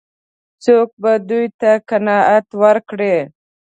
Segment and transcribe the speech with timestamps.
[0.63, 3.15] څوک به دوی ته قناعت ورکړي؟